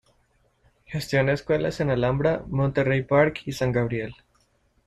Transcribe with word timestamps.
Gestiona 0.87 1.31
escuelas 1.33 1.79
en 1.79 1.91
Alhambra, 1.91 2.43
Monterey 2.47 3.03
Park, 3.03 3.41
y 3.45 3.51
San 3.51 3.71
Gabriel. 3.71 4.15